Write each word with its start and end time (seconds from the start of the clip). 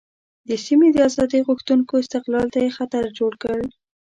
د 0.47 0.49
سیمې 0.65 0.87
د 0.93 0.97
آزادۍ 1.09 1.39
غوښتونکو 1.47 1.93
استقلال 2.03 2.47
ته 2.53 2.59
یې 2.65 2.75
خطر 2.77 3.03
جوړ 3.17 3.31
کړ. 3.43 3.59